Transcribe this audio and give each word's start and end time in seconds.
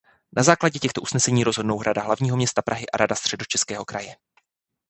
Na 0.37 0.43
základě 0.43 0.79
těchto 0.79 1.01
usnesení 1.01 1.43
rozhodnou 1.43 1.81
Rada 1.81 2.01
hlavního 2.01 2.37
města 2.37 2.61
Prahy 2.61 2.85
a 2.93 2.97
Rada 2.97 3.15
Středočeského 3.15 3.85
kraje. 3.85 4.15